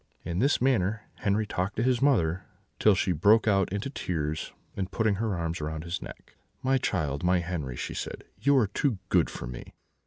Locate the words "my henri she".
7.23-7.93